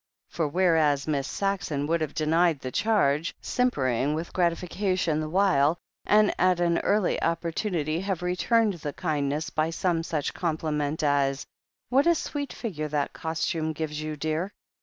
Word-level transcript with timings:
For, 0.29 0.47
whereas 0.47 1.07
Miss 1.07 1.27
Saxon 1.27 1.85
would 1.85 2.01
have 2.01 2.15
denied 2.15 2.59
the 2.61 2.71
charge, 2.71 3.35
simpering 3.39 4.15
with 4.15 4.33
gratification 4.33 5.19
the 5.19 5.29
while, 5.29 5.77
and 6.07 6.33
at 6.39 6.59
an 6.59 6.79
early 6.79 7.21
opportunity 7.21 7.99
have 7.99 8.23
returned 8.23 8.73
the 8.73 8.93
kindness 8.93 9.51
by 9.51 9.69
some 9.69 10.01
such 10.01 10.33
compliment 10.33 11.03
as, 11.03 11.45
"What 11.89 12.07
a 12.07 12.15
sweet 12.15 12.51
figure 12.51 12.87
that 12.87 13.13
costume 13.13 13.73
gives 13.73 14.01
you, 14.01 14.15
dear. 14.15 14.51